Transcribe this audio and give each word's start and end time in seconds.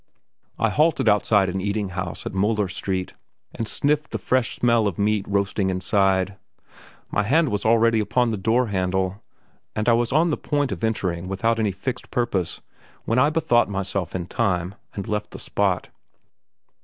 I 0.57 0.69
halted 0.71 1.07
outside 1.07 1.47
an 1.47 1.61
eating 1.61 1.89
house 1.89 2.25
in 2.25 2.33
Möller 2.33 2.71
Street, 2.71 3.13
and 3.53 3.67
sniffed 3.67 4.09
the 4.09 4.17
fresh 4.17 4.55
smell 4.55 4.87
of 4.87 4.97
meat 4.97 5.23
roasting 5.27 5.69
inside; 5.69 6.37
my 7.11 7.21
hand 7.21 7.49
was 7.49 7.67
already 7.67 7.99
upon 7.99 8.31
the 8.31 8.37
door 8.37 8.69
handle, 8.69 9.21
and 9.75 9.87
I 9.87 9.93
was 9.93 10.11
on 10.11 10.31
the 10.31 10.37
point 10.37 10.71
of 10.71 10.83
entering 10.83 11.27
without 11.27 11.59
any 11.59 11.71
fixed 11.71 12.09
purpose, 12.09 12.61
when 13.05 13.19
I 13.19 13.29
bethought 13.29 13.69
myself 13.69 14.15
in 14.15 14.25
time, 14.25 14.73
and 14.95 15.07
left 15.07 15.29
the 15.29 15.37
spot. 15.39 15.89